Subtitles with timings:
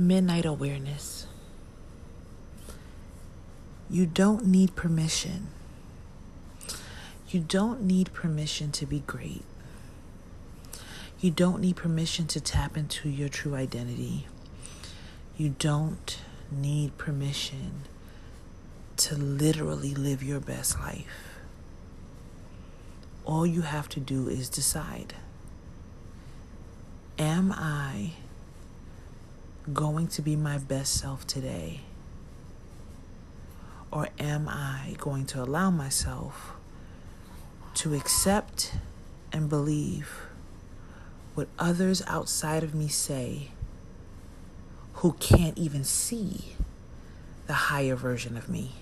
[0.00, 1.26] Midnight awareness.
[3.90, 5.48] You don't need permission.
[7.28, 9.44] You don't need permission to be great.
[11.20, 14.26] You don't need permission to tap into your true identity.
[15.36, 16.18] You don't
[16.50, 17.82] need permission
[18.96, 21.36] to literally live your best life.
[23.26, 25.12] All you have to do is decide
[27.18, 28.12] Am I
[29.72, 31.80] going to be my best self today?
[33.92, 36.52] Or am I going to allow myself
[37.74, 38.74] to accept
[39.32, 40.26] and believe
[41.34, 43.50] what others outside of me say
[44.94, 46.56] who can't even see
[47.46, 48.72] the higher version of me?